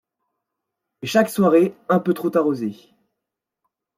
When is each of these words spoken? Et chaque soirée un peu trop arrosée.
Et 1.03 1.05
chaque 1.05 1.29
soirée 1.29 1.75
un 1.87 1.99
peu 1.99 2.15
trop 2.15 2.35
arrosée. 2.35 2.73